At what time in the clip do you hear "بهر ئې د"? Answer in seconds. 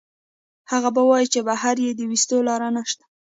1.47-1.99